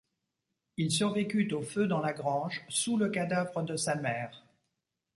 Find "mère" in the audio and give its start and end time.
3.93-4.43